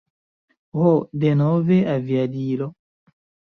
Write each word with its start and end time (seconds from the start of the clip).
Ho, 0.79 0.93
denove 1.25 1.79
aviadilo. 1.93 2.69